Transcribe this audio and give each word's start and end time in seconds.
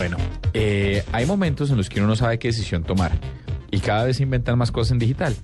Bueno, 0.00 0.16
eh, 0.54 1.02
hay 1.10 1.26
momentos 1.26 1.72
en 1.72 1.76
los 1.76 1.88
que 1.88 1.98
uno 1.98 2.06
no 2.06 2.14
sabe 2.14 2.38
qué 2.38 2.46
decisión 2.46 2.84
tomar 2.84 3.10
y 3.68 3.80
cada 3.80 4.04
vez 4.04 4.18
se 4.18 4.22
inventan 4.22 4.56
más 4.56 4.70
cosas 4.70 4.92
en 4.92 5.00
digital. 5.00 5.34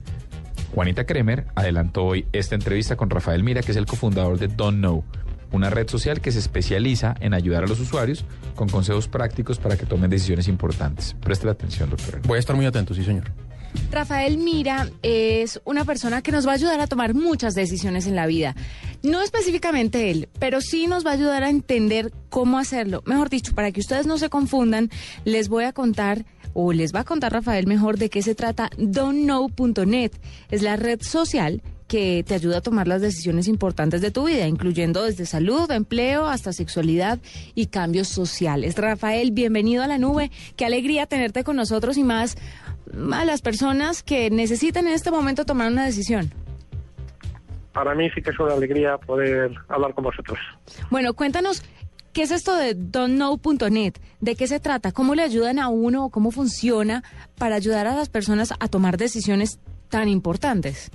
Juanita 0.73 1.07
Kremer 1.07 1.47
adelantó 1.57 2.05
hoy 2.05 2.27
esta 2.33 2.55
entrevista 2.55 2.95
con 2.95 3.11
Rafael 3.11 3.43
Mira, 3.43 3.63
que 3.63 3.73
es 3.73 3.77
el 3.77 3.85
cofundador 3.85 4.39
de 4.39 4.47
Don't 4.47 4.79
Know, 4.79 5.03
una 5.51 5.71
red 5.71 5.89
social 5.89 6.21
que 6.21 6.31
se 6.31 6.39
especializa 6.39 7.17
en 7.19 7.35
ayudar 7.35 7.65
a 7.65 7.67
los 7.67 7.81
usuarios 7.81 8.25
con 8.55 8.69
consejos 8.69 9.09
prácticos 9.09 9.59
para 9.59 9.77
que 9.77 9.87
tomen 9.87 10.09
decisiones 10.09 10.47
importantes. 10.47 11.17
Preste 11.21 11.51
atención, 11.51 11.91
doctor. 11.91 12.21
Voy 12.25 12.37
a 12.37 12.39
estar 12.39 12.55
muy 12.55 12.67
atento, 12.67 12.95
sí, 12.95 13.03
señor. 13.03 13.33
Rafael 13.91 14.39
Mira 14.39 14.89
es 15.03 15.61
una 15.65 15.85
persona 15.85 16.23
que 16.23 16.33
nos 16.33 16.47
va 16.47 16.53
a 16.53 16.55
ayudar 16.55 16.81
a 16.81 16.87
tomar 16.87 17.15
muchas 17.15 17.55
decisiones 17.55 18.07
en 18.07 18.15
la 18.15 18.27
vida. 18.27 18.55
No 19.05 19.21
específicamente 19.21 20.11
él, 20.11 20.31
pero 20.39 20.63
sí 20.63 20.87
nos 20.87 21.05
va 21.05 21.11
a 21.11 21.13
ayudar 21.13 21.45
a 21.45 21.51
entender 21.51 22.11
cómo 22.31 22.59
hacerlo. 22.59 23.03
Mejor 23.05 23.29
dicho, 23.29 23.55
para 23.55 23.71
que 23.71 23.81
ustedes 23.81 24.07
no 24.07 24.17
se 24.17 24.31
confundan, 24.31 24.89
les 25.27 25.51
voy 25.51 25.65
a 25.65 25.75
contar 25.75 26.25
o 26.55 26.73
les 26.73 26.95
va 26.95 27.01
a 27.01 27.05
contar 27.05 27.31
Rafael 27.31 27.67
mejor 27.67 27.99
de 27.99 28.09
qué 28.09 28.23
se 28.23 28.35
trata 28.35 28.71
don'tknow.net. 28.79 30.13
Es 30.51 30.63
la 30.63 30.77
red 30.77 31.03
social 31.03 31.61
que 31.87 32.25
te 32.27 32.33
ayuda 32.33 32.59
a 32.59 32.61
tomar 32.63 32.89
las 32.89 33.03
decisiones 33.03 33.47
importantes 33.47 34.01
de 34.01 34.11
tu 34.11 34.25
vida, 34.25 34.49
incluyendo 34.49 35.05
desde 35.05 35.27
salud, 35.27 35.71
empleo, 35.71 36.27
hasta 36.27 36.55
sexualidad 36.55 37.19
y 37.55 37.67
cambios 37.67 38.09
sociales. 38.09 38.75
Rafael, 38.77 39.33
bienvenido 39.33 39.83
a 39.83 39.87
la 39.87 39.99
nube. 39.99 40.31
Qué 40.57 40.65
alegría 40.65 41.05
tenerte 41.05 41.45
con 41.45 41.57
nosotros 41.57 41.99
y 41.99 42.05
más 42.05 42.37
a 43.13 43.25
las 43.27 43.43
personas 43.43 44.03
que 44.03 44.31
necesitan 44.31 44.87
en 44.87 44.95
este 44.95 45.11
momento 45.11 45.45
tomar 45.45 45.71
una 45.71 45.85
decisión. 45.85 46.33
Para 47.75 47.95
mí 47.95 48.09
sí 48.15 48.23
que 48.23 48.31
es 48.31 48.39
una 48.39 48.55
alegría 48.55 48.97
poder 48.97 49.53
hablar 49.69 49.93
con 49.95 50.05
vosotros. 50.05 50.39
Bueno, 50.91 51.13
cuéntanos, 51.13 51.63
¿qué 52.13 52.23
es 52.23 52.31
esto 52.31 52.57
de 52.57 52.75
don'tknow.net? 52.75 53.95
¿De 54.21 54.37
qué 54.37 54.47
se 54.47 54.61
trata? 54.61 54.93
¿Cómo 54.93 55.15
le 55.15 55.23
ayudan 55.23 55.59
a 55.59 55.69
uno 55.69 56.07
o 56.07 56.11
cómo 56.11 56.31
funciona 56.31 57.03
para 57.37 57.57
ayudar 57.57 57.89
a 57.89 57.95
las 57.95 58.09
personas 58.09 58.55
a 58.59 58.69
tomar 58.69 58.97
decisiones 58.97 59.59
tan 59.91 60.09
importantes? 60.09 60.91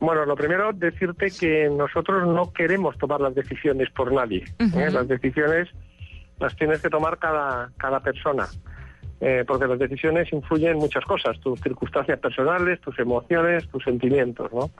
Bueno, 0.00 0.24
lo 0.24 0.34
primero, 0.34 0.72
decirte 0.72 1.26
que 1.30 1.68
nosotros 1.68 2.26
no 2.26 2.52
queremos 2.52 2.98
tomar 2.98 3.20
las 3.20 3.34
decisiones 3.34 3.88
por 3.90 4.12
nadie. 4.12 4.44
¿eh? 4.58 4.90
Las 4.90 5.06
decisiones 5.06 5.68
las 6.40 6.56
tienes 6.56 6.80
que 6.80 6.88
tomar 6.88 7.18
cada, 7.18 7.70
cada 7.76 8.00
persona. 8.00 8.48
Eh, 9.22 9.44
porque 9.46 9.66
las 9.66 9.78
decisiones 9.78 10.32
influyen 10.32 10.70
en 10.72 10.78
muchas 10.78 11.04
cosas, 11.04 11.38
tus 11.40 11.60
circunstancias 11.60 12.18
personales, 12.18 12.80
tus 12.80 12.98
emociones, 12.98 13.68
tus 13.68 13.84
sentimientos. 13.84 14.50
¿no? 14.50 14.70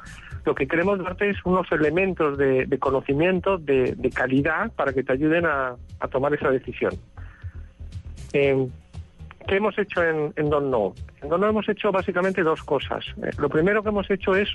Lo 0.46 0.54
que 0.54 0.66
queremos 0.66 0.98
darte 0.98 1.28
es 1.28 1.36
unos 1.44 1.70
elementos 1.70 2.38
de, 2.38 2.66
conocimiento, 2.78 3.58
de, 3.58 4.10
calidad, 4.14 4.72
para 4.72 4.94
que 4.94 5.02
te 5.02 5.12
ayuden 5.12 5.44
a, 5.44 5.76
tomar 6.10 6.32
esa 6.32 6.50
decisión. 6.50 6.94
Eh, 8.32 8.66
¿Qué 9.46 9.56
hemos 9.56 9.78
hecho 9.78 10.02
en, 10.02 10.32
en 10.36 10.48
Don 10.48 10.70
No? 10.70 10.94
En 11.22 11.28
Don 11.28 11.40
No 11.40 11.48
hemos 11.48 11.68
hecho 11.68 11.92
básicamente 11.92 12.42
dos 12.42 12.62
cosas. 12.62 13.04
Eh, 13.22 13.30
lo 13.38 13.50
primero 13.50 13.82
que 13.82 13.90
hemos 13.90 14.10
hecho 14.10 14.34
es 14.34 14.48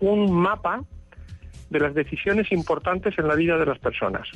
un 0.00 0.30
mapa 0.30 0.82
de 1.70 1.80
las 1.80 1.94
decisiones 1.94 2.52
importantes 2.52 3.18
en 3.18 3.28
la 3.28 3.34
vida 3.34 3.56
de 3.56 3.64
las 3.64 3.78
personas. 3.78 4.28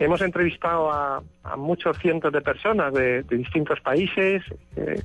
Hemos 0.00 0.20
entrevistado 0.20 0.92
a, 0.92 1.22
muchos 1.56 1.98
cientos 1.98 2.32
de 2.32 2.40
personas 2.40 2.92
de, 2.92 3.22
distintos 3.24 3.80
países, 3.80 4.44
eh, 4.76 5.02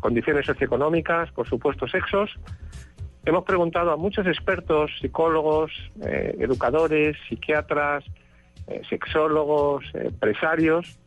condiciones 0.00 0.44
socioeconómicas, 0.44 1.30
por 1.32 1.48
supuesto 1.48 1.88
sexos. 1.88 2.30
Hemos 3.24 3.44
preguntado 3.44 3.90
a 3.90 3.96
muchos 3.96 4.26
expertos, 4.26 4.90
psicólogos, 5.00 5.72
eh, 6.04 6.36
educadores, 6.40 7.16
psiquiatras, 7.26 8.04
eh, 8.66 8.82
sexólogos, 8.90 9.84
empresarios, 9.94 10.98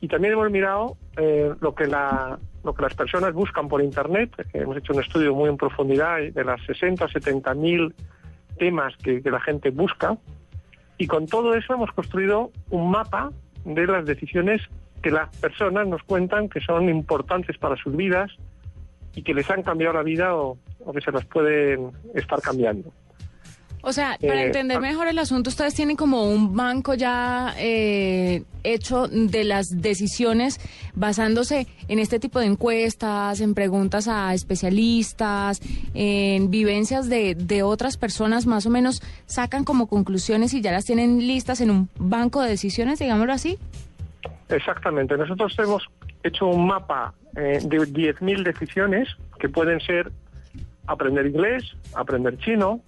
y 0.00 0.06
también 0.06 0.34
hemos 0.34 0.50
mirado 0.50 0.96
lo, 1.60 1.74
que 1.74 1.86
lo 1.88 2.74
que 2.74 2.82
las 2.82 2.94
personas 2.94 3.34
buscan 3.34 3.68
por 3.68 3.82
Internet. 3.82 4.30
Hemos 4.52 4.76
hecho 4.76 4.92
un 4.92 5.00
estudio 5.00 5.34
muy 5.34 5.48
en 5.50 5.56
profundidad 5.56 6.20
de 6.20 6.44
las 6.44 6.62
60 6.66 7.04
o 7.04 7.08
70 7.08 7.52
mil 7.54 7.94
temas 8.58 8.96
que 8.98 9.20
la 9.24 9.40
gente 9.40 9.70
busca 9.70 10.16
y 11.00 11.06
con 11.06 11.26
todo 11.26 11.54
eso 11.54 11.72
hemos 11.72 11.90
construido 11.92 12.52
un 12.68 12.90
mapa 12.90 13.32
de 13.64 13.86
las 13.86 14.04
decisiones 14.04 14.60
que 15.02 15.10
las 15.10 15.34
personas 15.38 15.88
nos 15.88 16.02
cuentan 16.02 16.50
que 16.50 16.60
son 16.60 16.90
importantes 16.90 17.56
para 17.56 17.74
sus 17.76 17.96
vidas 17.96 18.30
y 19.14 19.22
que 19.22 19.32
les 19.32 19.50
han 19.50 19.62
cambiado 19.62 19.94
la 19.94 20.02
vida 20.02 20.36
o, 20.36 20.58
que 20.92 21.00
se 21.00 21.10
las 21.10 21.24
pueden 21.24 21.90
estar 22.14 22.42
cambiando. 22.42 22.92
O 23.82 23.92
sea, 23.92 24.18
para 24.20 24.42
eh, 24.42 24.46
entender 24.46 24.76
ah. 24.76 24.80
mejor 24.80 25.08
el 25.08 25.18
asunto, 25.18 25.50
ustedes 25.50 25.74
tienen 25.74 25.96
como 25.96 26.24
un 26.24 26.54
banco 26.54 26.94
ya 26.94 27.54
eh, 27.58 28.42
hecho 28.62 29.08
de 29.08 29.44
las 29.44 29.80
decisiones 29.80 30.60
basándose 30.94 31.66
en 31.88 31.98
este 31.98 32.18
tipo 32.18 32.40
de 32.40 32.46
encuestas, 32.46 33.40
en 33.40 33.54
preguntas 33.54 34.08
a 34.08 34.34
especialistas, 34.34 35.60
en 35.94 36.50
vivencias 36.50 37.08
de, 37.08 37.34
de 37.34 37.62
otras 37.62 37.96
personas, 37.96 38.46
más 38.46 38.66
o 38.66 38.70
menos 38.70 39.02
sacan 39.26 39.64
como 39.64 39.86
conclusiones 39.86 40.52
y 40.54 40.60
ya 40.60 40.72
las 40.72 40.84
tienen 40.84 41.26
listas 41.26 41.60
en 41.60 41.70
un 41.70 41.88
banco 41.98 42.42
de 42.42 42.50
decisiones, 42.50 42.98
digámoslo 42.98 43.32
así. 43.32 43.58
Exactamente. 44.48 45.16
Nosotros 45.16 45.54
hemos 45.58 45.88
hecho 46.22 46.46
un 46.46 46.66
mapa 46.66 47.14
eh, 47.36 47.60
de 47.62 47.78
10.000 47.78 48.42
decisiones 48.42 49.08
que 49.38 49.48
pueden 49.48 49.80
ser 49.80 50.10
aprender 50.86 51.26
inglés, 51.26 51.76
aprender 51.94 52.36
chino, 52.38 52.80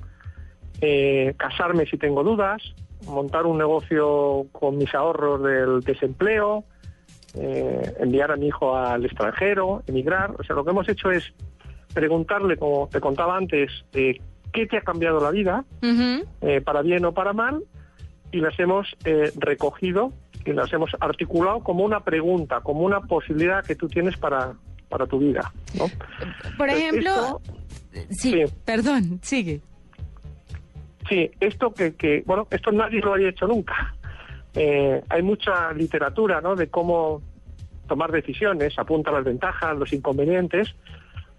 eh, 0.85 1.35
casarme 1.37 1.87
si 1.87 1.97
tengo 1.97 2.25
dudas, 2.25 2.61
montar 3.07 3.47
un 3.47 3.57
negocio 3.57 4.47
con 4.51 4.77
mis 4.79 4.93
ahorros 4.97 5.41
del 5.41 5.81
desempleo, 5.81 6.65
eh, 7.35 7.95
enviar 8.01 8.33
a 8.33 8.37
mi 8.37 8.49
hijo 8.49 8.77
al 8.77 9.05
extranjero, 9.05 9.85
emigrar. 9.87 10.35
O 10.41 10.43
sea, 10.43 10.57
lo 10.57 10.65
que 10.65 10.73
hemos 10.73 10.89
hecho 10.89 11.13
es 11.13 11.33
preguntarle, 11.95 12.57
como 12.57 12.89
te 12.91 13.01
contaba 13.01 13.37
antes, 13.37 13.71
eh, 13.93 14.19
qué 14.53 14.67
te 14.67 14.79
ha 14.79 14.81
cambiado 14.81 15.21
la 15.21 15.31
vida, 15.31 15.65
para 16.65 16.83
bien 16.83 17.05
o 17.05 17.13
para 17.13 17.33
mal, 17.33 17.63
y 18.33 18.41
las 18.41 18.59
hemos 18.59 18.89
recogido 19.37 20.13
y 20.45 20.53
las 20.53 20.73
hemos 20.73 20.91
articulado 20.99 21.61
como 21.61 21.85
una 21.85 22.01
pregunta, 22.01 22.61
como 22.61 22.81
una 22.81 23.01
posibilidad 23.03 23.65
que 23.65 23.77
tú 23.77 23.89
tienes 23.89 24.17
para, 24.17 24.55
para 24.89 25.07
tu 25.07 25.21
vida. 25.21 25.53
¿no? 25.79 25.85
Por 26.59 26.69
ejemplo, 26.69 27.41
sí, 28.11 28.43
perdón, 28.65 29.21
sigue. 29.23 29.63
Sí, 31.13 31.31
esto 31.41 31.75
que, 31.75 32.23
bueno, 32.25 32.49
esto 32.51 32.73
nadie 32.73 33.03
lo 33.03 33.13
había 33.13 33.29
hecho 33.29 33.47
nunca. 33.47 33.95
Eh, 34.55 35.03
hay 35.11 35.23
mucha 35.23 35.71
literatura, 35.75 36.41
¿no? 36.41 36.57
De 36.57 36.71
cómo 36.71 37.21
tomar 37.87 38.11
decisiones, 38.11 38.79
apunta 38.79 39.11
las 39.11 39.23
ventajas, 39.23 39.77
los 39.77 39.93
inconvenientes, 39.93 40.75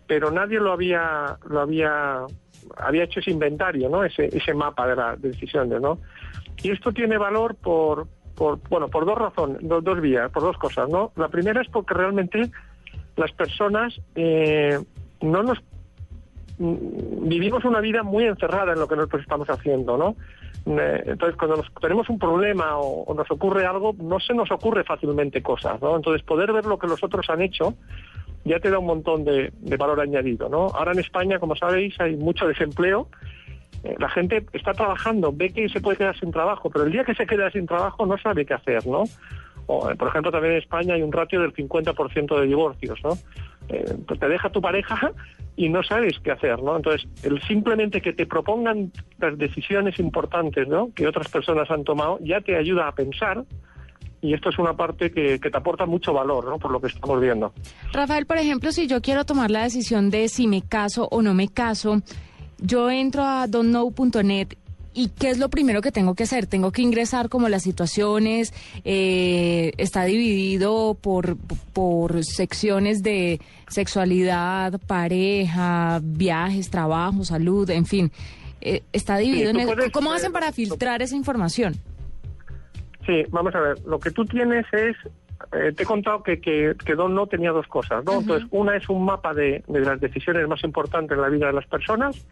pero 0.06 0.30
nadie 0.30 0.60
lo 0.60 0.74
había, 0.74 1.40
lo 1.50 1.60
había, 1.60 2.20
había 2.78 3.04
hecho 3.06 3.20
ese 3.20 3.32
inventario, 3.32 3.90
¿no? 3.90 4.04
Ese, 4.04 4.26
ese 4.26 4.54
mapa 4.54 4.86
de 4.86 4.96
las 4.96 5.20
decisiones, 5.20 5.82
¿no? 5.82 5.98
Y 6.62 6.70
esto 6.70 6.92
tiene 6.92 7.18
valor 7.18 7.56
por, 7.56 8.06
bueno, 8.70 8.90
por 8.90 9.08
dos 9.08 9.18
razones, 9.18 9.58
dos, 9.64 9.84
dos 9.84 10.00
vías, 10.02 10.30
por 10.30 10.44
dos 10.44 10.58
cosas, 10.60 10.88
¿no? 10.88 11.12
La 11.16 11.30
primera 11.30 11.64
es 11.64 11.70
porque 11.70 11.96
realmente 11.96 12.52
las 13.16 13.32
personas 13.32 14.00
eh, 14.14 14.78
no 15.20 15.42
nos 15.42 15.64
vivimos 16.58 17.66
una 17.66 17.80
vida 17.80 18.04
muy 18.04 18.26
encerrada 18.26 18.74
en 18.74 18.80
lo 18.80 18.88
que 18.88 18.96
nosotros 18.96 19.22
estamos 19.22 19.50
haciendo, 19.50 19.98
¿no? 19.98 20.16
Eh, 20.66 21.04
entonces, 21.08 21.36
cuando 21.38 21.58
nos, 21.58 21.74
tenemos 21.82 22.10
un 22.10 22.20
problema 22.20 22.78
o, 22.78 23.14
nos 23.14 23.30
ocurre 23.32 23.66
algo, 23.66 23.96
no 24.00 24.20
se 24.20 24.34
nos 24.34 24.52
ocurre 24.52 24.84
fácilmente 24.84 25.42
cosas, 25.42 25.82
¿no? 25.82 25.96
Entonces, 25.96 26.24
poder 26.24 26.54
ver 26.54 26.66
lo 26.66 26.78
que 26.78 26.88
los 26.88 27.04
otros 27.04 27.30
han 27.30 27.42
hecho 27.42 27.76
ya 28.46 28.60
te 28.60 28.70
da 28.70 28.80
un 28.80 28.86
montón 28.86 29.24
de, 29.24 29.52
valor 29.78 30.02
añadido, 30.02 30.50
¿no? 30.50 30.68
Ahora 30.68 30.92
en 30.92 31.00
España, 31.00 31.40
como 31.40 31.56
sabéis, 31.56 32.00
hay 32.00 32.18
mucho 32.18 32.46
desempleo. 32.46 33.08
Eh, 33.84 33.96
la 34.00 34.10
gente 34.10 34.46
está 34.52 34.74
trabajando, 34.74 35.32
ve 35.34 35.52
que 35.52 35.70
se 35.70 35.80
puede 35.80 35.98
quedar 35.98 36.20
sin 36.20 36.32
trabajo, 36.32 36.70
pero 36.70 36.86
el 36.86 36.92
día 36.92 37.06
que 37.06 37.16
se 37.16 37.26
queda 37.26 37.50
sin 37.52 37.66
trabajo 37.66 38.06
no 38.06 38.18
sabe 38.18 38.46
qué 38.46 38.54
hacer, 38.54 38.86
¿no? 38.86 39.04
Por 39.66 40.08
ejemplo, 40.10 40.30
también 40.30 40.56
en 40.56 40.60
España 40.60 40.96
hay 40.96 41.02
un 41.02 41.12
ratio 41.14 41.40
del 41.40 41.54
50% 41.54 42.38
de 42.38 42.48
divorcios, 42.48 43.00
¿no? 43.02 43.12
Pues 44.08 44.20
te 44.20 44.28
deja 44.28 44.50
tu 44.50 44.62
pareja 44.62 45.12
y 45.56 45.70
no 45.70 45.84
sabes 45.84 46.20
qué 46.24 46.32
hacer, 46.32 46.62
¿no? 46.62 46.76
Entonces, 46.76 47.08
el 47.24 47.42
simplemente 47.44 48.02
que 48.02 48.14
te 48.14 48.26
propongan 48.26 48.92
las 49.20 49.38
decisiones 49.38 50.00
importantes, 50.00 50.68
¿no? 50.68 50.92
Que 50.94 51.08
otras 51.08 51.30
personas 51.30 51.70
han 51.70 51.84
tomado, 51.84 52.20
ya 52.22 52.42
te 52.42 52.56
ayuda 52.56 52.88
a 52.88 52.92
pensar 52.94 53.44
y 54.22 54.34
esto 54.34 54.50
es 54.50 54.58
una 54.58 54.74
parte 54.74 55.12
que, 55.12 55.40
que, 55.40 55.50
te 55.50 55.58
aporta 55.58 55.86
mucho 55.86 56.14
valor, 56.14 56.46
¿no? 56.46 56.58
Por 56.58 56.72
lo 56.72 56.80
que 56.80 56.88
estamos 56.88 57.20
viendo. 57.20 57.54
Rafael, 57.92 58.26
por 58.26 58.38
ejemplo, 58.38 58.72
si 58.72 58.88
yo 58.88 59.02
quiero 59.02 59.26
tomar 59.26 59.52
la 59.52 59.64
decisión 59.64 60.10
de 60.10 60.30
si 60.30 60.48
me 60.48 60.62
caso 60.62 61.08
o 61.12 61.22
no 61.22 61.34
me 61.34 61.50
caso, 61.50 62.02
yo 62.58 62.90
entro 62.90 63.24
a 63.24 63.48
don'tknow.net 63.48 64.56
¿Y 64.94 65.10
qué 65.10 65.30
es 65.30 65.40
lo 65.40 65.50
primero 65.50 65.82
que 65.82 65.92
tengo 65.92 66.14
que 66.16 66.24
hacer? 66.24 66.46
Tengo 66.46 66.72
que 66.72 66.82
ingresar 66.82 67.30
como 67.30 67.50
las 67.50 67.64
situaciones, 67.64 68.54
eh, 68.86 69.72
está 69.78 70.04
dividido 70.06 70.96
por, 71.02 71.36
por 71.74 72.24
secciones 72.24 73.02
de 73.02 73.40
sexualidad, 73.68 74.80
pareja, 74.86 76.00
viajes, 76.04 76.70
trabajo, 76.70 77.24
salud, 77.24 77.70
en 77.70 77.86
fin. 77.86 78.12
Eh, 78.62 78.84
está 78.94 79.18
dividido 79.18 79.50
en 79.50 79.92
¿Cómo 79.92 80.14
hacen 80.14 80.32
para 80.32 80.52
filtrar 80.52 81.02
esa 81.02 81.16
información? 81.16 81.74
Sí, 83.06 83.24
vamos 83.30 83.54
a 83.56 83.60
ver. 83.60 83.80
Lo 83.86 84.00
que 84.00 84.12
tú 84.12 84.26
tienes 84.26 84.66
es 84.72 84.96
eh, 85.52 85.74
te 85.74 85.84
he 85.84 85.86
contado 85.86 86.24
que, 86.24 86.40
que, 86.40 86.74
que 86.86 86.96
Don 86.96 87.14
No 87.14 87.28
tenía 87.28 87.52
dos 87.52 87.68
cosas, 87.68 88.04
¿no? 88.06 88.22
Entonces, 88.22 88.48
una 88.52 88.76
es 88.76 88.88
un 88.90 89.04
mapa 89.04 89.34
de, 89.34 89.64
de 89.68 89.80
las 89.82 90.00
decisiones 90.00 90.48
más 90.48 90.64
importantes 90.64 91.16
en 91.16 91.22
la 91.22 91.30
vida 91.30 91.48
de 91.48 91.54
las 91.54 91.66
personas, 91.66 92.26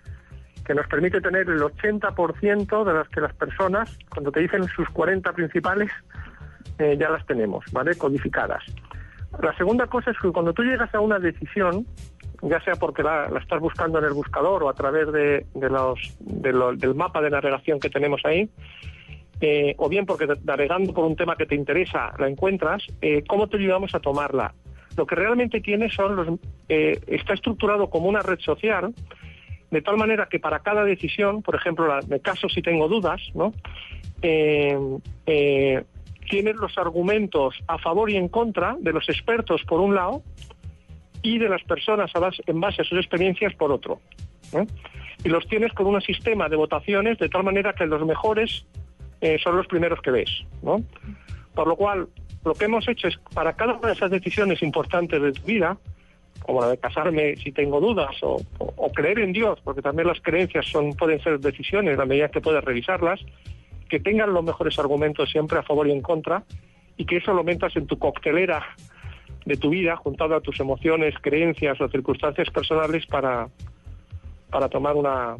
que 0.71 0.75
nos 0.75 0.87
permite 0.87 1.19
tener 1.19 1.49
el 1.49 1.59
80% 1.59 2.85
de 2.85 2.93
las 2.93 3.09
que 3.09 3.19
las 3.19 3.33
personas, 3.33 3.97
cuando 4.09 4.31
te 4.31 4.39
dicen 4.39 4.63
sus 4.69 4.87
40 4.89 5.33
principales, 5.33 5.91
eh, 6.79 6.95
ya 6.97 7.09
las 7.09 7.25
tenemos, 7.25 7.65
¿vale? 7.73 7.93
Codificadas. 7.97 8.63
La 9.41 9.53
segunda 9.57 9.87
cosa 9.87 10.11
es 10.11 10.17
que 10.17 10.29
cuando 10.31 10.53
tú 10.53 10.63
llegas 10.63 10.93
a 10.95 11.01
una 11.01 11.19
decisión, 11.19 11.85
ya 12.41 12.61
sea 12.61 12.75
porque 12.75 13.03
la, 13.03 13.29
estás 13.41 13.59
buscando 13.59 13.99
en 13.99 14.05
el 14.05 14.13
buscador 14.13 14.63
o 14.63 14.69
a 14.69 14.73
través 14.73 15.11
de, 15.11 15.45
los, 15.55 15.99
de 16.21 16.53
lo- 16.53 16.73
del 16.73 16.95
mapa 16.95 17.19
de 17.21 17.29
navegación 17.31 17.77
que 17.81 17.89
tenemos 17.89 18.21
ahí, 18.23 18.49
eh, 19.41 19.75
o 19.77 19.89
bien 19.89 20.05
porque 20.05 20.25
navegando 20.45 20.93
por 20.93 21.03
un 21.03 21.17
tema 21.17 21.35
que 21.35 21.45
te 21.47 21.55
interesa 21.55 22.13
la 22.17 22.29
encuentras, 22.29 22.81
eh, 23.01 23.25
¿cómo 23.27 23.49
te 23.49 23.57
ayudamos 23.57 23.93
a 23.93 23.99
tomarla? 23.99 24.53
Lo 24.95 25.05
que 25.05 25.15
realmente 25.15 25.59
tiene 25.59 25.89
son 25.89 26.15
los, 26.15 26.27
está 26.69 27.33
estructurado 27.33 27.89
como 27.89 28.07
una 28.07 28.21
red 28.21 28.39
social, 28.39 28.93
de 29.71 29.81
tal 29.81 29.97
manera 29.97 30.27
que 30.27 30.39
para 30.39 30.59
cada 30.59 30.83
decisión, 30.83 31.41
por 31.41 31.55
ejemplo, 31.55 31.87
la, 31.87 32.01
de 32.01 32.19
caso 32.19 32.49
si 32.49 32.61
tengo 32.61 32.87
dudas, 32.87 33.21
¿no? 33.33 33.53
Eh, 34.21 34.77
eh, 35.25 35.83
tienes 36.29 36.55
los 36.57 36.77
argumentos 36.77 37.55
a 37.67 37.77
favor 37.77 38.09
y 38.09 38.17
en 38.17 38.27
contra 38.27 38.75
de 38.79 38.93
los 38.93 39.07
expertos 39.09 39.63
por 39.63 39.79
un 39.79 39.95
lado 39.95 40.21
y 41.23 41.39
de 41.39 41.49
las 41.49 41.63
personas 41.63 42.11
en 42.45 42.59
base 42.59 42.81
a 42.81 42.85
sus 42.85 42.97
experiencias 42.99 43.53
por 43.55 43.71
otro. 43.71 43.99
Y 45.23 45.29
los 45.29 45.47
tienes 45.47 45.71
con 45.73 45.87
un 45.87 46.01
sistema 46.01 46.49
de 46.49 46.55
votaciones 46.55 47.17
de 47.17 47.29
tal 47.29 47.43
manera 47.43 47.73
que 47.73 47.85
los 47.85 48.05
mejores 48.05 48.65
eh, 49.21 49.37
son 49.43 49.55
los 49.55 49.67
primeros 49.67 50.01
que 50.01 50.11
ves. 50.11 50.29
¿no? 50.61 50.83
Por 51.53 51.67
lo 51.67 51.75
cual, 51.75 52.07
lo 52.43 52.53
que 52.53 52.65
hemos 52.65 52.87
hecho 52.87 53.07
es, 53.07 53.17
para 53.33 53.53
cada 53.53 53.73
una 53.73 53.87
de 53.87 53.93
esas 53.93 54.11
decisiones 54.11 54.61
importantes 54.63 55.21
de 55.21 55.31
tu 55.31 55.43
vida, 55.43 55.77
como 56.45 56.61
la 56.61 56.69
de 56.69 56.77
casarme 56.77 57.35
si 57.37 57.51
tengo 57.51 57.79
dudas, 57.79 58.15
o, 58.21 58.41
creer 58.93 59.19
en 59.19 59.31
Dios, 59.31 59.59
porque 59.63 59.81
también 59.81 60.07
las 60.07 60.19
creencias 60.21 60.65
son 60.67 60.93
pueden 60.93 61.21
ser 61.21 61.39
decisiones 61.39 61.97
a 61.99 62.05
medida 62.05 62.29
que 62.29 62.41
puedes 62.41 62.63
revisarlas, 62.63 63.19
que 63.89 63.99
tengan 63.99 64.33
los 64.33 64.43
mejores 64.43 64.77
argumentos 64.79 65.29
siempre 65.29 65.59
a 65.59 65.63
favor 65.63 65.87
y 65.87 65.91
en 65.91 66.01
contra, 66.01 66.43
y 66.97 67.05
que 67.05 67.17
eso 67.17 67.33
lo 67.33 67.43
metas 67.43 67.75
en 67.75 67.87
tu 67.87 67.97
coctelera 67.97 68.65
de 69.45 69.57
tu 69.57 69.69
vida, 69.69 69.95
juntado 69.95 70.35
a 70.35 70.41
tus 70.41 70.59
emociones, 70.59 71.15
creencias 71.21 71.79
o 71.81 71.87
circunstancias 71.87 72.49
personales 72.49 73.05
para, 73.05 73.47
para 74.49 74.69
tomar 74.69 74.95
una 74.95 75.35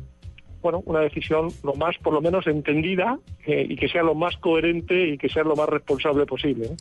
bueno 0.62 0.84
una 0.86 1.00
decisión 1.00 1.48
lo 1.64 1.74
más 1.74 1.98
por 1.98 2.14
lo 2.14 2.22
menos 2.22 2.46
entendida 2.46 3.18
eh, 3.48 3.66
y 3.68 3.76
que 3.76 3.90
sea 3.90 4.04
lo 4.04 4.14
más 4.14 4.38
coherente 4.38 5.08
y 5.08 5.18
que 5.18 5.28
sea 5.28 5.44
lo 5.44 5.56
más 5.56 5.68
responsable 5.68 6.26
posible. 6.26 6.70
¿no? 6.70 6.76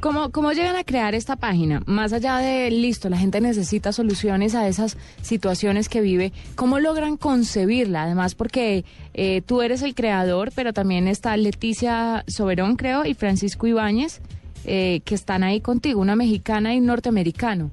¿Cómo, 0.00 0.30
¿Cómo 0.30 0.52
llegan 0.52 0.76
a 0.76 0.84
crear 0.84 1.14
esta 1.14 1.36
página? 1.36 1.82
Más 1.86 2.12
allá 2.12 2.36
de, 2.38 2.70
listo, 2.70 3.08
la 3.08 3.16
gente 3.16 3.40
necesita 3.40 3.92
soluciones 3.92 4.54
a 4.54 4.68
esas 4.68 4.98
situaciones 5.22 5.88
que 5.88 6.02
vive, 6.02 6.32
¿cómo 6.54 6.78
logran 6.80 7.16
concebirla? 7.16 8.02
Además, 8.02 8.34
porque 8.34 8.84
eh, 9.14 9.40
tú 9.46 9.62
eres 9.62 9.80
el 9.82 9.94
creador, 9.94 10.50
pero 10.54 10.74
también 10.74 11.08
está 11.08 11.34
Leticia 11.38 12.24
Soberón, 12.26 12.76
creo, 12.76 13.06
y 13.06 13.14
Francisco 13.14 13.66
Ibáñez, 13.66 14.20
eh, 14.66 15.00
que 15.04 15.14
están 15.14 15.42
ahí 15.42 15.60
contigo, 15.62 16.00
una 16.02 16.14
mexicana 16.14 16.74
y 16.74 16.78
un 16.78 16.86
norteamericano. 16.86 17.70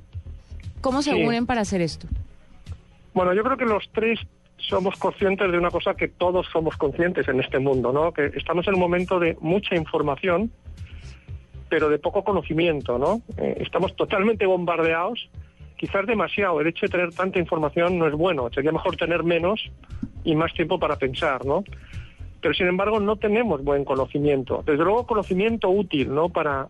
¿Cómo 0.80 1.02
se 1.02 1.12
Sí. 1.12 1.24
unen 1.24 1.46
para 1.46 1.62
hacer 1.62 1.82
esto? 1.82 2.08
Bueno, 3.14 3.34
yo 3.34 3.44
creo 3.44 3.58
que 3.58 3.66
los 3.66 3.84
tres 3.94 4.20
somos 4.58 4.96
conscientes 4.98 5.52
de 5.52 5.58
una 5.58 5.70
cosa 5.72 5.94
que 5.94 6.08
todos 6.08 6.48
somos 6.54 6.78
conscientes 6.78 7.28
en 7.28 7.42
este 7.42 7.60
mundo, 7.60 7.92
¿no? 7.92 8.14
Que 8.14 8.28
estamos 8.36 8.66
en 8.68 8.76
un 8.76 8.80
momento 8.80 9.20
de 9.20 9.38
mucha 9.42 9.76
información, 9.76 10.52
pero 11.74 11.90
de 11.90 11.98
poco 11.98 12.24
conocimiento, 12.24 13.00
¿no? 13.00 13.24
Eh, 13.36 13.58
estamos 13.62 13.96
totalmente 13.96 14.46
bombardeados, 14.46 15.28
quizás 15.76 16.06
demasiado. 16.06 16.62
El 16.62 16.68
hecho 16.68 16.86
de 16.86 16.92
tener 16.92 17.12
tanta 17.16 17.40
información 17.40 17.98
no 17.98 18.06
es 18.06 18.14
bueno. 18.14 18.48
Sería 18.54 18.72
mejor 18.72 18.96
tener 18.96 19.24
menos 19.24 19.72
y 20.24 20.36
más 20.36 20.54
tiempo 20.54 20.78
para 20.78 20.98
pensar, 20.98 21.44
¿no? 21.44 21.64
Pero 22.42 22.54
sin 22.54 22.68
embargo 22.68 23.00
no 23.00 23.16
tenemos 23.16 23.64
buen 23.64 23.86
conocimiento. 23.86 24.62
Desde 24.64 24.84
luego 24.84 25.08
conocimiento 25.08 25.68
útil, 25.68 26.14
¿no? 26.14 26.30
Para, 26.30 26.68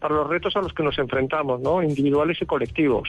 para 0.00 0.16
los 0.16 0.28
retos 0.28 0.56
a 0.56 0.62
los 0.62 0.74
que 0.74 0.82
nos 0.82 0.98
enfrentamos, 0.98 1.60
¿no? 1.60 1.80
Individuales 1.80 2.36
y 2.42 2.44
colectivos. 2.44 3.08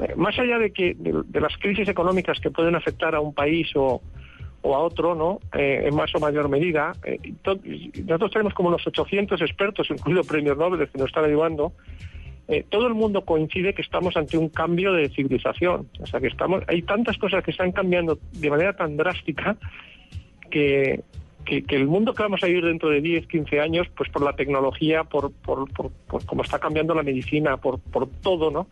Eh, 0.00 0.14
más 0.16 0.36
allá 0.36 0.58
de 0.58 0.72
que 0.72 0.94
de, 0.98 1.22
de 1.26 1.40
las 1.40 1.56
crisis 1.58 1.86
económicas 1.86 2.40
que 2.40 2.50
pueden 2.50 2.74
afectar 2.74 3.14
a 3.14 3.20
un 3.20 3.32
país 3.32 3.70
o, 3.76 4.02
o 4.62 4.74
a 4.74 4.80
otro, 4.80 5.14
¿no? 5.14 5.40
Eh, 5.54 5.84
en 5.86 5.94
más 5.94 6.14
o 6.14 6.20
mayor 6.20 6.48
medida, 6.48 6.92
eh, 7.04 7.18
nosotros 8.04 8.30
tenemos 8.30 8.54
como 8.54 8.68
unos 8.68 8.86
800 8.86 9.40
expertos, 9.40 9.90
incluidos 9.90 10.26
premios 10.26 10.56
Nobel, 10.58 10.88
que 10.88 10.98
nos 10.98 11.08
están 11.08 11.24
ayudando. 11.24 11.72
Eh, 12.48 12.64
todo 12.68 12.86
el 12.88 12.94
mundo 12.94 13.24
coincide 13.24 13.74
que 13.74 13.82
estamos 13.82 14.16
ante 14.16 14.36
un 14.36 14.48
cambio 14.48 14.92
de 14.92 15.08
civilización. 15.08 15.88
O 16.00 16.06
sea, 16.06 16.20
que 16.20 16.26
estamos, 16.26 16.62
hay 16.66 16.82
tantas 16.82 17.16
cosas 17.16 17.44
que 17.44 17.52
están 17.52 17.72
cambiando 17.72 18.18
de 18.32 18.50
manera 18.50 18.74
tan 18.74 18.96
drástica 18.96 19.56
que, 20.50 21.00
que, 21.44 21.62
que 21.62 21.76
el 21.76 21.86
mundo 21.86 22.12
que 22.12 22.24
vamos 22.24 22.42
a 22.42 22.46
vivir 22.46 22.64
dentro 22.64 22.90
de 22.90 23.00
10, 23.00 23.28
15 23.28 23.60
años, 23.60 23.86
pues 23.96 24.10
por 24.10 24.22
la 24.22 24.34
tecnología, 24.34 25.04
por, 25.04 25.32
por, 25.32 25.72
por, 25.72 25.90
por 26.08 26.26
cómo 26.26 26.42
está 26.42 26.58
cambiando 26.58 26.94
la 26.94 27.04
medicina, 27.04 27.56
por, 27.56 27.78
por 27.78 28.08
todo, 28.08 28.50
¿no? 28.50 28.66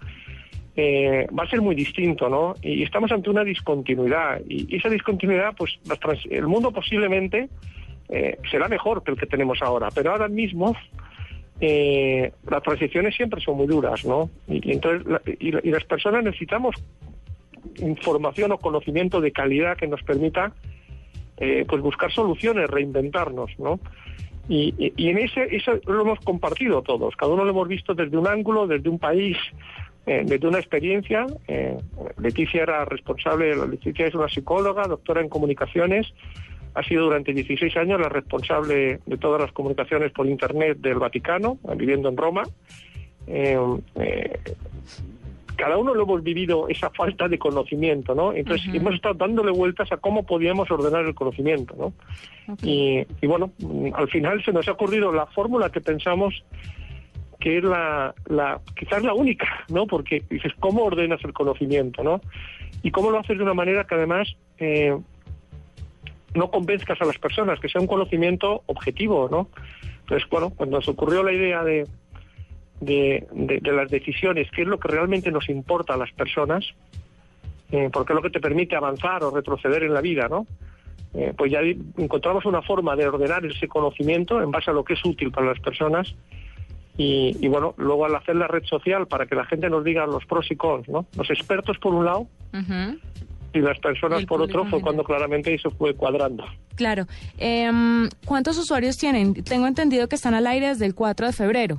Eh, 0.80 1.26
va 1.36 1.42
a 1.42 1.48
ser 1.48 1.60
muy 1.60 1.74
distinto, 1.74 2.28
¿no? 2.28 2.54
Y 2.62 2.84
estamos 2.84 3.10
ante 3.10 3.28
una 3.30 3.42
discontinuidad. 3.42 4.40
Y 4.48 4.76
esa 4.76 4.88
discontinuidad, 4.88 5.52
pues 5.58 5.76
trans- 6.00 6.24
el 6.30 6.46
mundo 6.46 6.70
posiblemente 6.70 7.48
eh, 8.08 8.38
será 8.48 8.68
mejor 8.68 9.02
que 9.02 9.10
el 9.10 9.16
que 9.18 9.26
tenemos 9.26 9.60
ahora, 9.60 9.88
pero 9.92 10.12
ahora 10.12 10.28
mismo 10.28 10.76
eh, 11.60 12.30
las 12.48 12.62
transiciones 12.62 13.16
siempre 13.16 13.40
son 13.40 13.56
muy 13.56 13.66
duras, 13.66 14.04
¿no? 14.04 14.30
Y, 14.46 14.70
entonces 14.70 15.04
y, 15.40 15.50
las 15.68 15.82
personas 15.82 16.22
necesitamos 16.22 16.76
información 17.80 18.52
o 18.52 18.58
conocimiento 18.58 19.20
de 19.20 19.32
calidad 19.32 19.76
que 19.76 19.88
nos 19.88 20.02
permita 20.04 20.52
eh, 21.38 21.64
pues 21.68 21.82
buscar 21.82 22.12
soluciones, 22.12 22.70
reinventarnos, 22.70 23.50
¿no? 23.58 23.80
Y- 24.48 24.92
y 24.96 25.08
en 25.08 25.18
ese 25.18 25.48
eso 25.54 25.72
lo 25.86 26.02
hemos 26.02 26.20
compartido 26.20 26.82
todos, 26.82 27.16
cada 27.16 27.32
uno 27.32 27.44
lo 27.44 27.50
hemos 27.50 27.66
visto 27.68 27.94
desde 27.94 28.16
un 28.16 28.28
ángulo, 28.28 28.66
desde 28.68 28.88
un 28.88 28.98
país, 28.98 29.36
eh, 30.08 30.22
desde 30.24 30.48
una 30.48 30.58
experiencia. 30.58 31.26
Eh, 31.46 31.76
Leticia 32.16 32.62
era 32.62 32.84
responsable, 32.86 33.54
Leticia 33.66 34.06
es 34.06 34.14
una 34.14 34.28
psicóloga, 34.28 34.86
doctora 34.86 35.20
en 35.20 35.28
comunicaciones, 35.28 36.06
ha 36.72 36.82
sido 36.82 37.04
durante 37.04 37.34
16 37.34 37.76
años 37.76 38.00
la 38.00 38.08
responsable 38.08 39.00
de 39.04 39.16
todas 39.18 39.42
las 39.42 39.52
comunicaciones 39.52 40.10
por 40.12 40.26
Internet 40.26 40.78
del 40.78 40.94
Vaticano, 40.94 41.58
viviendo 41.76 42.08
en 42.08 42.16
Roma. 42.16 42.44
Eh, 43.26 43.58
cada 45.56 45.76
uno 45.76 45.92
lo 45.92 46.04
hemos 46.04 46.22
vivido 46.22 46.68
esa 46.68 46.88
falta 46.88 47.28
de 47.28 47.38
conocimiento, 47.38 48.14
¿no? 48.14 48.32
Entonces 48.32 48.72
hemos 48.72 48.94
estado 48.94 49.14
dándole 49.14 49.50
vueltas 49.50 49.92
a 49.92 49.98
cómo 49.98 50.24
podíamos 50.24 50.70
ordenar 50.70 51.04
el 51.04 51.14
conocimiento, 51.14 51.74
¿no? 51.76 52.56
Y, 52.62 53.04
y 53.20 53.26
bueno, 53.26 53.50
al 53.92 54.08
final 54.08 54.42
se 54.42 54.52
nos 54.52 54.66
ha 54.68 54.72
ocurrido 54.72 55.12
la 55.12 55.26
fórmula 55.26 55.68
que 55.68 55.82
pensamos 55.82 56.44
que 57.40 57.58
es 57.58 57.64
la, 57.64 58.14
la 58.26 58.60
quizás 58.76 59.02
la 59.02 59.14
única, 59.14 59.64
¿no? 59.68 59.86
Porque 59.86 60.22
dices, 60.28 60.52
¿cómo 60.58 60.84
ordenas 60.84 61.22
el 61.24 61.32
conocimiento, 61.32 62.02
no? 62.02 62.20
Y 62.82 62.90
cómo 62.90 63.10
lo 63.10 63.18
haces 63.18 63.36
de 63.36 63.42
una 63.42 63.54
manera 63.54 63.84
que 63.84 63.94
además 63.94 64.28
eh, 64.58 64.96
no 66.34 66.50
convenzcas 66.50 67.00
a 67.00 67.04
las 67.04 67.18
personas, 67.18 67.60
que 67.60 67.68
sea 67.68 67.80
un 67.80 67.86
conocimiento 67.86 68.62
objetivo, 68.66 69.28
¿no? 69.30 69.48
Entonces, 70.00 70.28
bueno, 70.30 70.50
cuando 70.50 70.78
nos 70.78 70.88
ocurrió 70.88 71.22
la 71.22 71.32
idea 71.32 71.62
de, 71.62 71.86
de, 72.80 73.60
las 73.72 73.90
decisiones, 73.90 74.50
qué 74.50 74.62
es 74.62 74.68
lo 74.68 74.78
que 74.78 74.88
realmente 74.88 75.30
nos 75.30 75.48
importa 75.48 75.94
a 75.94 75.96
las 75.96 76.10
personas, 76.12 76.64
eh, 77.70 77.90
porque 77.92 78.12
es 78.12 78.16
lo 78.16 78.22
que 78.22 78.30
te 78.30 78.40
permite 78.40 78.74
avanzar 78.74 79.22
o 79.22 79.30
retroceder 79.30 79.82
en 79.82 79.94
la 79.94 80.00
vida, 80.00 80.28
¿no? 80.28 80.46
Eh, 81.14 81.32
pues 81.36 81.50
ya 81.50 81.60
encontramos 81.60 82.44
una 82.44 82.62
forma 82.62 82.94
de 82.96 83.08
ordenar 83.08 83.44
ese 83.46 83.66
conocimiento 83.68 84.42
en 84.42 84.50
base 84.50 84.70
a 84.70 84.74
lo 84.74 84.84
que 84.84 84.94
es 84.94 85.04
útil 85.04 85.30
para 85.30 85.46
las 85.46 85.60
personas 85.60 86.14
y, 86.98 87.34
y, 87.40 87.48
bueno, 87.48 87.74
luego 87.78 88.04
al 88.04 88.14
hacer 88.16 88.36
la 88.36 88.48
red 88.48 88.64
social 88.64 89.06
para 89.06 89.24
que 89.26 89.34
la 89.34 89.46
gente 89.46 89.70
nos 89.70 89.84
diga 89.84 90.04
los 90.06 90.26
pros 90.26 90.50
y 90.50 90.56
cons, 90.56 90.88
¿no? 90.88 91.06
Los 91.16 91.30
expertos 91.30 91.78
por 91.78 91.94
un 91.94 92.04
lado 92.04 92.26
y 93.52 93.60
las 93.60 93.78
personas 93.78 94.20
El 94.20 94.26
por 94.26 94.42
otro 94.42 94.66
fue 94.66 94.80
cuando 94.80 95.04
claramente 95.04 95.54
eso 95.54 95.70
fue 95.70 95.94
cuadrando. 95.94 96.44
Claro. 96.74 97.06
Em, 97.38 98.08
¿Cuántos 98.26 98.58
usuarios 98.58 98.96
tienen? 98.96 99.34
Tengo 99.44 99.66
entendido 99.66 100.08
que 100.08 100.16
están 100.16 100.34
al 100.34 100.46
aire 100.46 100.68
desde 100.68 100.86
el 100.86 100.94
4 100.94 101.26
de 101.26 101.32
febrero. 101.32 101.76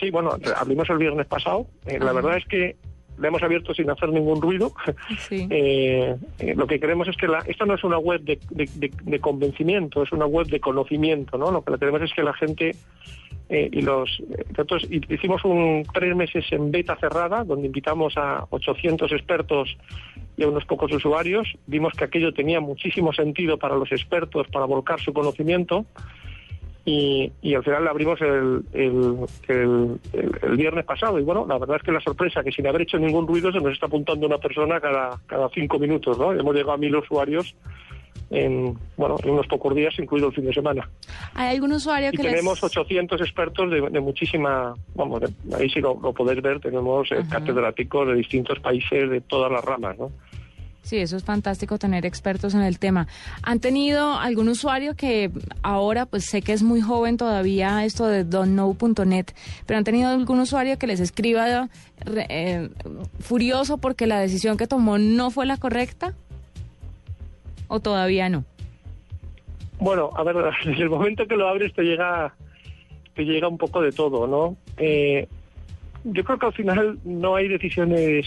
Sí, 0.00 0.10
bueno, 0.10 0.30
abrimos 0.56 0.88
el 0.90 0.98
viernes 0.98 1.26
pasado. 1.26 1.66
Eh, 1.86 1.98
la 1.98 2.12
verdad 2.12 2.36
es 2.36 2.44
que 2.46 2.76
la 3.18 3.28
hemos 3.28 3.42
abierto 3.42 3.74
sin 3.74 3.90
hacer 3.90 4.08
ningún 4.10 4.40
ruido. 4.40 4.72
Sí. 5.18 5.46
Eh, 5.60 6.16
eh, 6.38 6.54
lo 6.56 6.66
que 6.66 6.78
queremos 6.78 7.08
es 7.08 7.16
que 7.16 7.26
la, 7.26 7.38
esta 7.46 7.64
no 7.64 7.74
es 7.74 7.82
una 7.84 7.98
web 7.98 8.20
de, 8.22 8.38
de- 8.50 8.68
de- 8.74 8.92
de 9.02 9.18
convencimiento, 9.20 10.02
es 10.02 10.12
una 10.12 10.26
web 10.26 10.46
de 10.46 10.60
conocimiento, 10.60 11.36
¿no? 11.38 11.50
Lo 11.50 11.62
que 11.62 11.76
queremos 11.78 12.02
es 12.02 12.12
que 12.12 12.22
la 12.22 12.32
gente 12.34 12.76
eh, 13.48 13.68
y 13.72 13.80
los 13.80 14.22
nosotros 14.50 14.86
hi- 14.90 15.00
hicimos 15.08 15.44
un 15.44 15.84
tres 15.92 16.14
meses 16.14 16.44
en 16.50 16.70
beta 16.70 16.96
cerrada 16.96 17.44
donde 17.44 17.66
invitamos 17.66 18.16
a 18.16 18.46
800 18.50 19.10
expertos 19.12 19.76
y 20.36 20.42
a 20.44 20.48
unos 20.48 20.64
pocos 20.66 20.92
usuarios. 20.92 21.48
Vimos 21.66 21.92
que 21.94 22.04
aquello 22.04 22.32
tenía 22.34 22.60
muchísimo 22.60 23.12
sentido 23.12 23.58
para 23.58 23.74
los 23.76 23.90
expertos 23.90 24.46
para 24.52 24.66
volcar 24.66 25.00
su 25.00 25.12
conocimiento 25.12 25.86
y, 26.84 27.30
y 27.42 27.54
al 27.54 27.64
final 27.64 27.84
la 27.84 27.90
abrimos 27.90 28.20
el, 28.20 28.64
el, 28.72 29.16
el, 29.48 30.00
el, 30.42 30.56
viernes 30.56 30.84
pasado. 30.84 31.18
Y 31.18 31.22
bueno, 31.22 31.44
la 31.46 31.58
verdad 31.58 31.76
es 31.76 31.82
que 31.82 31.92
la 31.92 32.00
sorpresa 32.00 32.42
que 32.42 32.52
sin 32.52 32.66
haber 32.66 32.82
hecho 32.82 32.98
ningún 32.98 33.26
ruido 33.26 33.52
se 33.52 33.60
nos 33.60 33.72
está 33.72 33.86
apuntando 33.86 34.26
una 34.26 34.38
persona 34.38 34.80
cada, 34.80 35.18
cada 35.26 35.48
cinco 35.50 35.78
minutos, 35.78 36.18
¿no? 36.18 36.32
Hemos 36.32 36.54
llegado 36.54 36.72
a 36.72 36.78
mil 36.78 36.96
usuarios 36.96 37.54
en, 38.30 38.78
bueno, 38.96 39.16
en 39.22 39.30
unos 39.30 39.46
pocos 39.46 39.74
días, 39.74 39.98
incluido 39.98 40.28
el 40.28 40.34
fin 40.34 40.44
de 40.44 40.52
semana. 40.52 40.88
¿Hay 41.34 41.54
algún 41.54 41.72
usuario 41.72 42.10
y 42.12 42.16
que 42.16 42.22
tenemos 42.22 42.62
800 42.62 43.20
expertos 43.20 43.70
de, 43.70 43.80
de 43.88 44.00
muchísima, 44.00 44.74
vamos, 44.94 45.20
de, 45.20 45.56
ahí 45.56 45.68
sí 45.70 45.80
lo, 45.80 45.98
lo, 46.00 46.12
podéis 46.12 46.42
ver, 46.42 46.60
tenemos 46.60 47.10
eh, 47.12 47.22
catedráticos 47.30 48.08
de 48.08 48.14
distintos 48.14 48.58
países, 48.60 49.08
de 49.08 49.20
todas 49.22 49.50
las 49.50 49.64
ramas, 49.64 49.98
¿no? 49.98 50.10
Sí, 50.88 50.96
eso 50.96 51.18
es 51.18 51.24
fantástico 51.24 51.76
tener 51.76 52.06
expertos 52.06 52.54
en 52.54 52.62
el 52.62 52.78
tema. 52.78 53.08
¿Han 53.42 53.60
tenido 53.60 54.14
algún 54.14 54.48
usuario 54.48 54.96
que 54.96 55.30
ahora, 55.62 56.06
pues 56.06 56.24
sé 56.24 56.40
que 56.40 56.54
es 56.54 56.62
muy 56.62 56.80
joven 56.80 57.18
todavía 57.18 57.84
esto 57.84 58.06
de 58.06 58.24
don'tknow.net, 58.24 59.26
pero 59.66 59.76
han 59.76 59.84
tenido 59.84 60.08
algún 60.08 60.40
usuario 60.40 60.78
que 60.78 60.86
les 60.86 61.00
escriba 61.00 61.68
eh, 62.06 62.70
furioso 63.20 63.76
porque 63.76 64.06
la 64.06 64.18
decisión 64.18 64.56
que 64.56 64.66
tomó 64.66 64.96
no 64.96 65.30
fue 65.30 65.44
la 65.44 65.58
correcta? 65.58 66.14
¿O 67.66 67.80
todavía 67.80 68.30
no? 68.30 68.46
Bueno, 69.80 70.08
a 70.16 70.22
ver, 70.22 70.36
desde 70.64 70.84
el 70.84 70.88
momento 70.88 71.26
que 71.26 71.36
lo 71.36 71.48
abres 71.48 71.74
te 71.74 71.82
llega, 71.82 72.34
te 73.14 73.24
llega 73.24 73.46
un 73.46 73.58
poco 73.58 73.82
de 73.82 73.92
todo, 73.92 74.26
¿no? 74.26 74.56
Eh, 74.78 75.28
yo 76.04 76.24
creo 76.24 76.38
que 76.38 76.46
al 76.46 76.54
final 76.54 76.98
no 77.04 77.36
hay 77.36 77.48
decisiones 77.48 78.24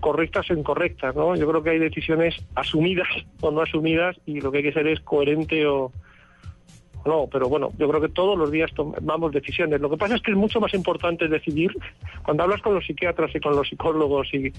correctas 0.00 0.50
o 0.50 0.54
incorrectas, 0.54 1.14
¿no? 1.14 1.36
Yo 1.36 1.48
creo 1.48 1.62
que 1.62 1.70
hay 1.70 1.78
decisiones 1.78 2.36
asumidas 2.54 3.08
o 3.40 3.50
no 3.50 3.62
asumidas 3.62 4.16
y 4.26 4.40
lo 4.40 4.50
que 4.50 4.58
hay 4.58 4.64
que 4.64 4.72
ser 4.72 4.86
es 4.86 5.00
coherente 5.00 5.66
o, 5.66 5.92
o 7.04 7.08
no, 7.08 7.28
pero 7.30 7.48
bueno, 7.48 7.70
yo 7.78 7.88
creo 7.88 8.00
que 8.00 8.08
todos 8.08 8.38
los 8.38 8.50
días 8.50 8.70
tomamos 8.74 9.32
decisiones. 9.32 9.80
Lo 9.80 9.90
que 9.90 9.96
pasa 9.96 10.16
es 10.16 10.22
que 10.22 10.32
es 10.32 10.36
mucho 10.36 10.60
más 10.60 10.74
importante 10.74 11.28
decidir 11.28 11.72
cuando 12.24 12.42
hablas 12.42 12.62
con 12.62 12.74
los 12.74 12.86
psiquiatras 12.86 13.34
y 13.34 13.40
con 13.40 13.54
los 13.56 13.68
psicólogos 13.68 14.28
y, 14.32 14.52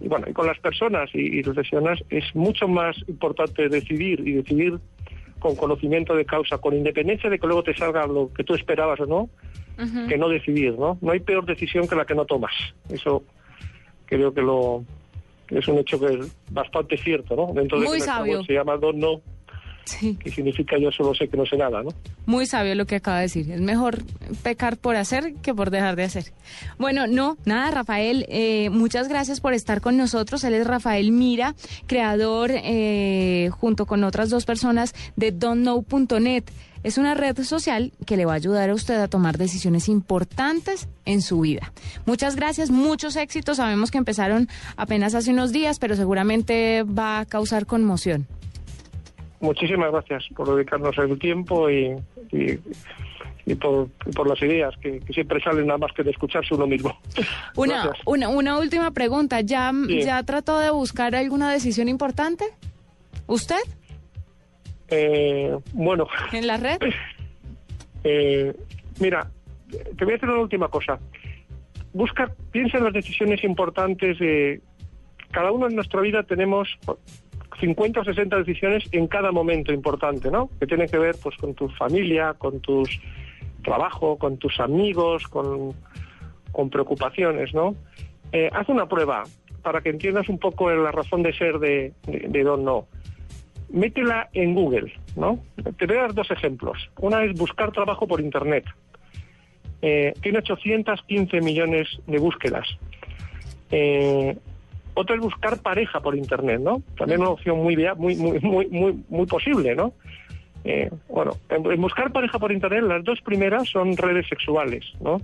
y 0.00 0.08
bueno, 0.08 0.26
y 0.28 0.32
con 0.32 0.46
las 0.46 0.58
personas 0.58 1.10
y, 1.14 1.38
y 1.38 1.42
reflexionas, 1.42 2.02
es 2.10 2.34
mucho 2.34 2.68
más 2.68 2.96
importante 3.08 3.68
decidir 3.68 4.20
y 4.26 4.32
decidir 4.32 4.78
con 5.38 5.56
conocimiento 5.56 6.14
de 6.14 6.24
causa, 6.24 6.56
con 6.56 6.74
independencia 6.74 7.28
de 7.28 7.38
que 7.38 7.46
luego 7.46 7.62
te 7.62 7.76
salga 7.76 8.06
lo 8.06 8.32
que 8.32 8.44
tú 8.44 8.54
esperabas 8.54 8.98
o 9.00 9.06
no, 9.06 9.20
uh 9.20 9.30
-huh. 9.76 10.08
que 10.08 10.16
no 10.16 10.30
decidir, 10.30 10.78
¿no? 10.78 10.96
No 11.02 11.12
hay 11.12 11.20
peor 11.20 11.44
decisión 11.44 11.86
que 11.86 11.96
la 11.96 12.06
que 12.06 12.14
no 12.14 12.24
tomas. 12.24 12.54
Eso 12.88 13.22
creo 14.06 14.32
que 14.32 14.42
lo 14.42 14.84
es 15.48 15.68
un 15.68 15.78
hecho 15.78 16.00
que 16.00 16.06
es 16.06 16.36
bastante 16.50 16.96
cierto, 16.96 17.36
¿no? 17.36 17.52
Dentro 17.52 17.78
Muy 17.78 17.86
de 17.88 17.94
que 17.94 18.00
sabio. 18.00 18.44
se 18.44 18.54
llama 18.54 18.76
Don 18.76 18.98
No, 18.98 19.20
sí. 19.84 20.16
que 20.16 20.30
significa 20.30 20.78
yo 20.78 20.90
solo 20.90 21.14
sé 21.14 21.28
que 21.28 21.36
no 21.36 21.46
sé 21.46 21.56
nada, 21.56 21.82
¿no? 21.82 21.90
Muy 22.26 22.46
sabio 22.46 22.74
lo 22.74 22.86
que 22.86 22.96
acaba 22.96 23.18
de 23.18 23.22
decir. 23.24 23.50
Es 23.50 23.60
mejor 23.60 24.02
pecar 24.42 24.76
por 24.76 24.96
hacer 24.96 25.34
que 25.42 25.54
por 25.54 25.70
dejar 25.70 25.96
de 25.96 26.04
hacer. 26.04 26.32
Bueno, 26.78 27.06
no, 27.06 27.36
nada, 27.44 27.70
Rafael, 27.70 28.26
eh, 28.28 28.70
muchas 28.70 29.08
gracias 29.08 29.40
por 29.40 29.52
estar 29.54 29.80
con 29.80 29.96
nosotros. 29.96 30.44
Él 30.44 30.54
es 30.54 30.66
Rafael 30.66 31.12
Mira, 31.12 31.54
creador 31.86 32.50
eh, 32.52 33.50
junto 33.52 33.86
con 33.86 34.04
otras 34.04 34.30
dos 34.30 34.44
personas 34.44 34.94
de 35.16 35.32
don'tknow.net. 35.32 36.44
Es 36.84 36.98
una 36.98 37.14
red 37.14 37.42
social 37.42 37.92
que 38.04 38.18
le 38.18 38.26
va 38.26 38.32
a 38.32 38.36
ayudar 38.36 38.68
a 38.68 38.74
usted 38.74 39.00
a 39.00 39.08
tomar 39.08 39.38
decisiones 39.38 39.88
importantes 39.88 40.86
en 41.06 41.22
su 41.22 41.40
vida. 41.40 41.72
Muchas 42.04 42.36
gracias, 42.36 42.70
muchos 42.70 43.16
éxitos. 43.16 43.56
Sabemos 43.56 43.90
que 43.90 43.96
empezaron 43.96 44.48
apenas 44.76 45.14
hace 45.14 45.30
unos 45.30 45.50
días, 45.50 45.78
pero 45.78 45.96
seguramente 45.96 46.82
va 46.82 47.20
a 47.20 47.24
causar 47.24 47.64
conmoción. 47.64 48.26
Muchísimas 49.44 49.92
gracias 49.92 50.24
por 50.34 50.56
dedicarnos 50.56 50.96
el 50.96 51.18
tiempo 51.18 51.68
y, 51.68 51.94
y, 52.32 52.58
y 53.44 53.54
por, 53.56 53.90
por, 54.16 54.26
las 54.26 54.40
ideas 54.40 54.74
que, 54.80 55.00
que, 55.00 55.12
siempre 55.12 55.38
salen 55.42 55.66
nada 55.66 55.76
más 55.76 55.92
que 55.92 56.02
de 56.02 56.12
escucharse 56.12 56.54
uno 56.54 56.66
mismo. 56.66 56.98
Una, 57.54 57.92
una, 58.06 58.28
una, 58.30 58.58
última 58.58 58.90
pregunta. 58.92 59.42
¿Ya, 59.42 59.70
sí. 59.86 60.00
¿Ya 60.02 60.22
trató 60.22 60.58
de 60.60 60.70
buscar 60.70 61.14
alguna 61.14 61.52
decisión 61.52 61.90
importante? 61.90 62.46
¿Usted? 63.26 63.60
Eh, 64.88 65.54
bueno. 65.74 66.06
¿En 66.32 66.46
la 66.46 66.56
red? 66.56 66.78
Eh, 68.06 68.54
mira, 69.00 69.30
te 69.70 70.04
voy 70.04 70.12
a 70.12 70.16
decir 70.16 70.28
una 70.28 70.42
última 70.42 70.68
cosa. 70.68 70.98
Busca, 71.94 72.30
piensa 72.52 72.76
en 72.76 72.84
las 72.84 72.92
decisiones 72.92 73.42
importantes 73.44 74.18
de... 74.18 74.60
Cada 75.30 75.50
uno 75.52 75.68
en 75.68 75.74
nuestra 75.74 76.02
vida 76.02 76.22
tenemos 76.22 76.68
50 77.64 78.00
o 78.00 78.04
60 78.04 78.36
decisiones 78.36 78.84
en 78.92 79.06
cada 79.06 79.32
momento 79.32 79.72
importante, 79.72 80.30
¿no? 80.30 80.50
Que 80.60 80.66
tienen 80.66 80.88
que 80.88 80.98
ver 80.98 81.16
pues 81.22 81.36
con 81.36 81.54
tu 81.54 81.68
familia, 81.70 82.34
con 82.34 82.60
tus 82.60 83.00
trabajo, 83.62 84.18
con 84.18 84.36
tus 84.36 84.60
amigos, 84.60 85.26
con, 85.28 85.72
con 86.52 86.68
preocupaciones, 86.68 87.54
¿no? 87.54 87.74
Eh, 88.32 88.50
haz 88.52 88.68
una 88.68 88.86
prueba 88.86 89.24
para 89.62 89.80
que 89.80 89.88
entiendas 89.88 90.28
un 90.28 90.38
poco 90.38 90.70
la 90.70 90.92
razón 90.92 91.22
de 91.22 91.32
ser 91.32 91.58
de, 91.58 91.94
de, 92.06 92.42
Don 92.42 92.64
No 92.64 92.86
métela 93.70 94.28
en 94.34 94.54
Google, 94.54 94.92
¿no? 95.16 95.42
Te 95.78 95.86
voy 95.86 95.96
a 95.96 96.02
dar 96.02 96.14
dos 96.14 96.30
ejemplos. 96.30 96.90
Una 97.00 97.24
es 97.24 97.32
buscar 97.32 97.72
trabajo 97.72 98.06
por 98.06 98.20
Internet. 98.20 98.64
Eh, 99.82 100.12
tiene 100.20 100.38
815 100.38 101.40
millones 101.40 101.88
de 102.06 102.18
búsquedas. 102.18 102.68
Eh, 103.70 104.36
otra 104.94 105.16
es 105.16 105.20
buscar 105.20 105.60
pareja 105.60 106.00
por 106.00 106.16
Internet, 106.16 106.60
¿no? 106.60 106.82
También 106.96 107.20
una 107.20 107.30
opción 107.30 107.58
muy, 107.58 107.76
muy, 107.96 108.16
muy, 108.16 108.40
muy, 108.40 109.04
muy, 109.08 109.26
posible, 109.26 109.74
¿no? 109.74 109.92
Eh, 110.64 110.90
bueno, 111.08 111.32
en, 111.50 111.80
buscar 111.80 112.12
pareja 112.12 112.38
por 112.38 112.52
Internet, 112.52 112.84
las 112.84 113.04
dos 113.04 113.20
primeras 113.20 113.68
son 113.68 113.96
redes 113.96 114.26
sexuales, 114.28 114.84
¿no? 115.00 115.20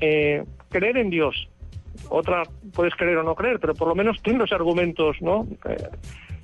Eh, 0.00 0.42
creer 0.70 0.96
en 0.96 1.10
Dios. 1.10 1.48
Otra, 2.08 2.42
puedes 2.72 2.94
creer 2.94 3.18
o 3.18 3.22
no 3.22 3.34
creer, 3.34 3.58
pero 3.60 3.74
por 3.74 3.88
lo 3.88 3.94
menos 3.94 4.22
ten 4.22 4.38
los 4.38 4.52
argumentos, 4.52 5.16
¿no? 5.20 5.46
Eh, 5.68 5.88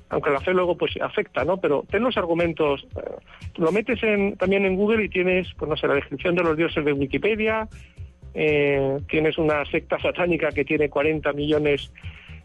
aunque 0.09 0.29
la 0.29 0.41
fe 0.41 0.53
luego 0.53 0.77
pues 0.77 0.91
afecta, 1.01 1.45
¿no? 1.45 1.57
Pero 1.57 1.85
ten 1.89 2.03
los 2.03 2.17
argumentos, 2.17 2.85
lo 3.57 3.71
metes 3.71 4.03
en, 4.03 4.35
también 4.35 4.65
en 4.65 4.75
Google 4.75 5.05
y 5.05 5.09
tienes, 5.09 5.47
pues 5.57 5.69
no 5.69 5.77
sé, 5.77 5.87
la 5.87 5.95
descripción 5.95 6.35
de 6.35 6.43
los 6.43 6.57
dioses 6.57 6.83
de 6.83 6.91
Wikipedia, 6.91 7.69
eh, 8.33 8.97
tienes 9.09 9.37
una 9.37 9.65
secta 9.65 9.99
satánica 9.99 10.49
que 10.49 10.63
tiene 10.63 10.89
40 10.89 11.33
millones 11.33 11.91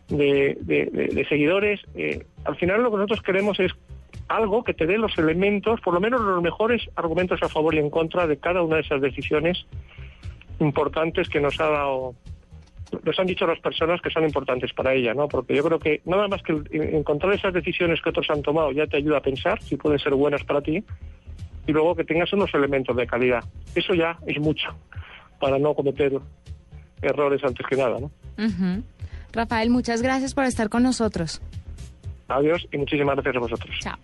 de, 0.08 0.56
de, 0.60 0.86
de, 0.86 1.06
de 1.08 1.28
seguidores. 1.28 1.80
Eh, 1.94 2.25
al 2.44 2.56
final 2.56 2.82
lo 2.82 2.90
que 2.90 2.96
nosotros 2.96 3.22
queremos 3.22 3.58
es 3.60 3.72
algo 4.28 4.64
que 4.64 4.75
te 4.75 4.86
dé 4.86 4.98
los 4.98 5.16
elementos, 5.18 5.80
por 5.80 5.94
lo 5.94 6.00
menos 6.00 6.20
los 6.20 6.42
mejores 6.42 6.88
argumentos 6.96 7.42
a 7.42 7.48
favor 7.48 7.75
y 7.75 7.78
en 7.78 7.90
contra 7.90 8.26
de 8.26 8.38
cada 8.38 8.62
una 8.62 8.76
de 8.76 8.82
esas 8.82 9.00
decisiones 9.00 9.66
importantes 10.58 11.28
que 11.28 11.40
nos 11.40 11.60
ha 11.60 11.68
dado 11.68 12.14
nos 13.02 13.18
han 13.18 13.26
dicho 13.26 13.46
las 13.46 13.58
personas 13.58 14.00
que 14.00 14.10
son 14.10 14.25
importantes 14.25 14.72
para 14.72 14.94
ella, 14.94 15.12
¿no? 15.12 15.28
Porque 15.28 15.56
yo 15.56 15.64
creo 15.64 15.78
que 15.78 16.02
nada 16.04 16.28
más 16.28 16.42
que 16.42 16.54
encontrar 16.70 17.32
esas 17.34 17.52
decisiones 17.52 18.00
que 18.00 18.10
otros 18.10 18.30
han 18.30 18.42
tomado 18.42 18.70
ya 18.72 18.86
te 18.86 18.96
ayuda 18.96 19.18
a 19.18 19.22
pensar 19.22 19.60
si 19.60 19.76
pueden 19.76 19.98
ser 19.98 20.14
buenas 20.14 20.44
para 20.44 20.60
ti 20.60 20.84
y 21.66 21.72
luego 21.72 21.96
que 21.96 22.04
tengas 22.04 22.32
unos 22.32 22.54
elementos 22.54 22.96
de 22.96 23.06
calidad. 23.06 23.44
Eso 23.75 23.94
ya 23.94 24.18
es 24.26 24.38
mucho 24.40 24.68
para 25.40 25.58
no 25.58 25.75
cometer 25.75 26.12
errores 27.02 27.42
antes 27.44 27.66
que 27.66 27.76
nada, 27.76 27.98
¿no? 27.98 28.10
Uh. 28.38 28.82
Rafael, 29.37 29.71
muchas 29.71 30.02
gracias 30.02 30.35
por 30.35 30.45
estar 30.45 30.69
con 30.69 30.83
nosotros. 30.83 31.40
Adiós 32.28 32.66
y 32.73 32.78
muchísimas 32.78 33.14
gracias 33.14 33.37
a 33.37 33.38
vosotros. 33.38 33.76
Chao. 33.81 33.97